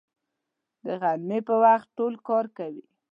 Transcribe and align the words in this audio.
د 0.85 0.87
غرمې 1.01 1.39
په 1.47 1.55
وخت 1.63 1.87
ټول 1.97 2.13
کار 2.27 2.45
کوي 2.57 2.83